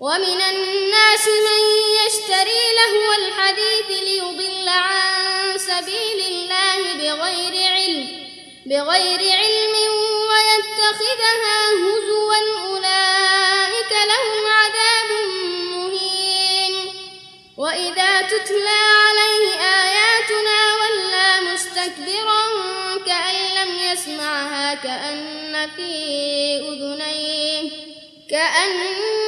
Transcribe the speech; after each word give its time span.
ومن 0.00 0.40
الناس 0.40 1.28
من 1.28 1.60
يشتري 2.06 2.62
لهو 2.78 3.12
الحديث 3.12 4.02
ليضل 4.02 4.68
عن 4.68 5.58
سبيل 5.58 6.20
الله 6.26 6.92
بغير 6.94 7.72
علم 7.72 8.08
بغير 8.66 9.32
علم 9.32 9.74
ويتخذها 10.30 11.72
هزوا 11.72 12.36
أولئك 12.66 13.92
لهم 13.92 14.46
عذاب 14.46 15.10
مهين. 15.72 16.74
وإذا 17.56 18.20
تتلى 18.22 18.80
عليه 19.08 19.60
آياتنا 19.60 20.58
ولى 20.80 21.52
مستكبرا 21.52 22.42
كأن 23.06 23.36
لم 23.56 23.78
يسمعها 23.92 24.74
كأن 24.74 25.70
في 25.76 25.90
أذنيه 26.68 27.70
كأن 28.30 29.27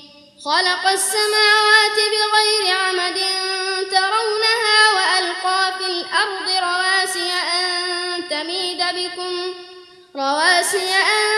خلق 0.45 0.87
السماوات 0.87 1.97
بغير 2.13 2.77
عمد 2.77 3.19
ترونها 3.91 4.79
وألقى 4.95 5.73
في 5.77 5.85
الأرض 5.85 6.47
رواسي 6.49 7.31
أن 7.31 8.29
تميد 8.29 8.77
بكم 8.77 9.53
رواسي 10.15 10.93
أن 10.93 11.29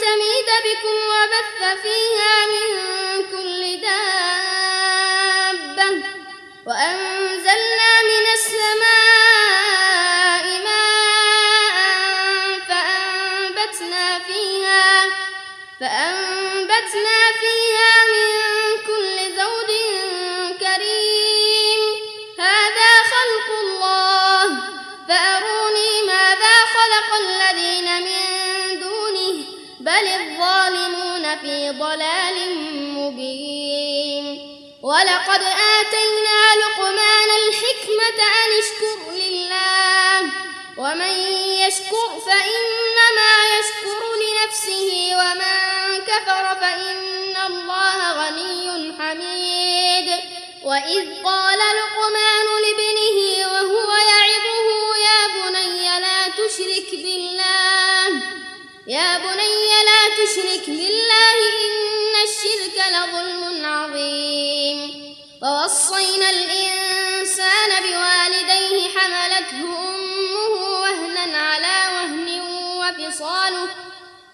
تميد 0.00 0.48
بكم 0.66 0.96
وبث 1.12 1.58
فيها 1.82 2.34
من 2.46 2.68
كل 3.30 3.60
دابة. 3.80 5.00
وأنزلنا 6.66 7.92
من 8.02 8.24
السماء 8.34 8.99
ولقد 35.40 35.52
آتينا 35.80 36.56
لقمان 36.56 37.28
الحكمة 37.42 38.18
أن 38.44 38.50
اشكر 38.58 38.98
لله. 39.12 40.20
ومن 40.76 41.14
يشكر 41.64 42.20
فإنما 42.26 43.32
يشكر 43.58 44.02
لنفسه 44.22 45.12
ومن 45.20 45.58
كفر 46.06 46.44
فإن 46.60 47.36
الله 47.46 47.98
غني 48.12 48.94
حميد. 48.98 50.08
وإذ 50.64 51.22
قال 51.24 51.58
لقمان 51.58 52.46
لابنه 52.62 52.79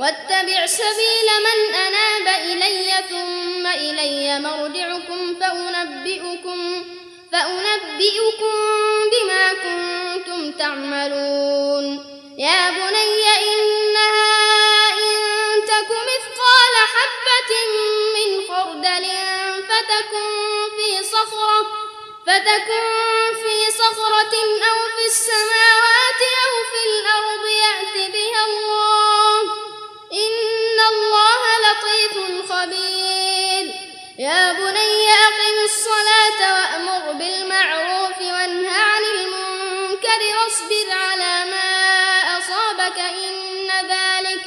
واتبع 0.00 0.66
سبيل 0.66 1.28
من 1.46 1.74
أناب 1.74 2.26
إلي 2.44 2.92
ثم 3.10 3.66
إلي 3.66 4.40
مرجعكم 4.40 5.34
فأنبئكم 5.40 6.84
فأنبئكم 7.32 8.54
بما 9.12 9.52
كنتم 9.52 10.52
تعملون. 10.52 11.84
يا 12.38 12.70
بني 12.70 13.24
إنها 13.52 14.92
إن 14.92 15.16
تك 15.66 15.90
مثقال 16.10 16.74
حبة 16.94 17.52
من 18.16 18.28
خردل 18.48 19.06
فتكن 19.68 20.30
في 20.76 21.04
صخرة 21.04 21.66
فتكن 22.26 22.86
في 23.42 23.70
صخرة 23.78 24.19
الصلاة 35.64 36.40
وأمر 36.54 37.12
بالمعروف 37.12 38.18
وانه 38.18 38.70
عن 38.70 39.02
المنكر 39.04 40.20
واصبر 40.36 40.88
على 40.90 41.50
ما 41.50 41.68
أصابك. 42.38 42.98
إن 42.98 43.68
ذلك 43.68 44.42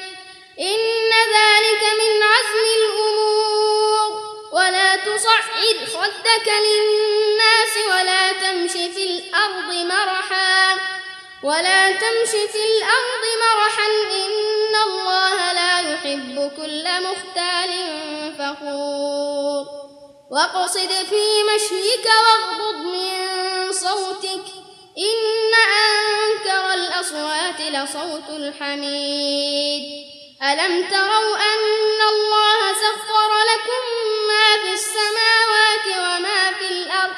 إن 0.60 1.12
ذلك 1.38 1.84
من 2.02 2.24
عزم 2.24 2.66
الأمور. 2.78 4.24
ولا 4.52 4.96
تصعد 4.96 5.78
خدك 5.94 6.48
للناس 6.48 7.74
ولا 7.88 8.32
تمش 8.32 8.72
في 8.72 9.04
الأرض 9.04 9.74
مرحا 9.74 10.78
ولا 11.44 11.92
تمش 11.92 12.30
في 12.30 12.62
الأرض 12.72 13.24
مرحا. 13.46 13.88
إن 14.12 14.76
الله 14.86 15.54
لا 15.54 15.80
يحب 15.80 16.52
كل 16.58 16.86
مختال 17.02 17.72
فخور. 18.40 19.03
واقصد 20.32 20.90
في 21.10 21.44
مشيك 21.56 22.06
واغضض 22.06 22.76
من 22.76 23.72
صوتك. 23.72 24.46
إن 24.98 25.54
أنكر 25.54 26.74
الأصوات 26.74 27.62
لصوت 27.62 28.30
الحميد. 28.30 29.84
ألم 30.44 30.90
تروا 30.90 31.36
أن 31.36 32.02
الله 32.10 32.74
سخر 32.74 33.32
لكم 33.52 33.84
ما 34.28 34.64
في 34.64 34.74
السماوات 34.74 35.88
وما 35.88 36.52
في 36.60 36.68
الأرض؟ 36.68 37.16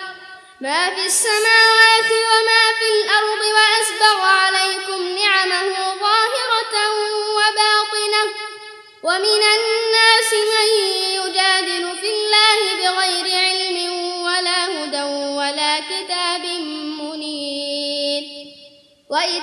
ما 0.61 0.95
في 0.95 1.05
السماوات 1.05 2.11
وما 2.11 2.63
في 2.79 2.87
الأرض 2.95 3.41
وأسبغ 3.55 4.21
عليكم 4.21 5.07
نعمه 5.07 5.95
ظاهرة 5.99 6.75
وباطنة. 7.37 8.33
ومن 9.03 9.43
الناس 9.43 9.74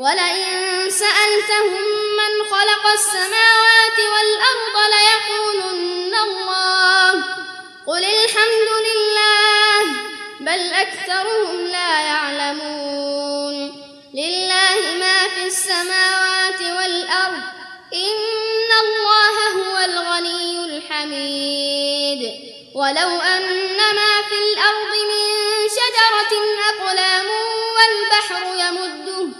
ولئن 0.00 0.90
سألتهم 0.90 2.00
خلق 2.50 2.86
السماوات 2.92 3.98
والأرض 3.98 4.76
ليقولن 4.94 6.14
الله. 6.14 7.12
قل 7.86 8.04
الحمد 8.04 8.68
لله 8.88 9.82
بل 10.40 10.72
أكثرهم 10.72 11.66
لا 11.66 12.00
يعلمون. 12.00 13.56
لله 14.14 14.80
ما 15.00 15.28
في 15.28 15.46
السماوات 15.46 16.60
والأرض 16.60 17.42
إن 17.94 18.70
الله 18.84 19.36
هو 19.58 19.84
الغني 19.84 20.64
الحميد. 20.64 22.22
ولو 22.74 23.20
أن 23.20 23.76
ما 23.76 24.22
في 24.28 24.38
الأرض 24.46 24.92
من 25.10 25.24
شجرة 25.78 26.32
أقلام 26.70 27.26
والبحر 27.76 28.42
يمده 28.64 29.39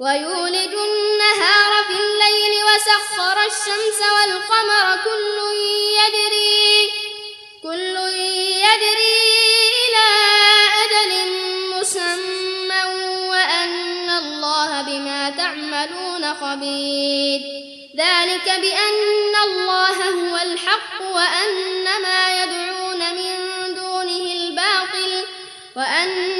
ويولد 0.00 0.74
النهار 0.74 1.84
في 1.88 1.92
الليل 1.92 2.64
وسخر 2.64 3.38
الشمس 3.46 4.00
والقمر 4.16 4.96
كل 5.04 5.38
يجري 6.00 6.90
كل 7.62 7.96
يجري 8.66 9.20
إلى 9.80 10.08
أجل 10.84 11.12
مسمى 11.70 12.84
وأن 13.28 14.10
الله 14.10 14.82
بما 14.82 15.30
تعملون 15.30 16.34
خبير. 16.34 17.40
ذلك 17.96 18.44
بأن 18.44 19.34
الله 19.44 19.98
هو 20.10 20.36
الحق 20.36 21.00
وأن 21.12 21.84
ما 22.02 22.42
يدعون 22.42 23.14
من 23.14 23.34
دونه 23.74 24.32
الباطل 24.32 25.24
وأن 25.76 26.39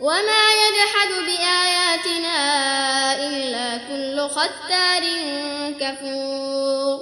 وما 0.00 0.44
يجحد 0.52 1.10
بآياتنا 1.26 2.38
إلا 3.26 3.76
كل 3.88 4.28
ختار 4.34 5.02
كفور. 5.80 6.98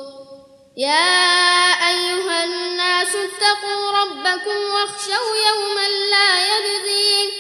يا 0.77 1.09
أيها 1.89 2.45
الناس 2.45 3.17
اتقوا 3.17 3.91
ربكم 4.01 4.59
واخشوا 4.75 5.37
يوما 5.49 5.89
لا 6.11 6.31
يجزي 6.53 7.31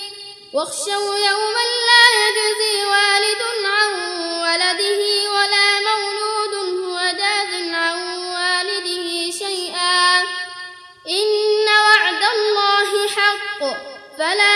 واخشوا 0.52 1.16
يوما 1.28 1.64
لا 1.88 2.04
يجزي 2.22 2.76
والد 2.86 3.42
عن 3.64 3.92
ولده 4.44 5.00
ولا 5.34 5.68
مولود 5.86 6.54
هو 6.78 6.96
جاز 6.98 7.52
عن 7.72 7.98
والده 8.18 9.30
شيئا. 9.38 10.20
إن 11.08 11.66
وعد 11.86 12.22
الله 12.34 13.08
حق 13.08 13.60
فلا 14.18 14.53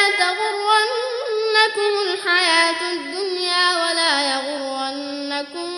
تغرنكم 1.69 2.13
الحياة 2.13 2.93
الدنيا 2.93 3.77
ولا 3.77 4.13
يغرنكم 4.33 5.78